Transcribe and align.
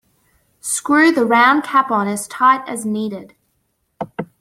Screw 0.61 1.11
the 1.11 1.27
round 1.27 1.61
cap 1.63 1.91
on 1.91 2.07
as 2.07 2.27
tight 2.27 2.67
as 2.67 2.87
needed. 2.87 3.35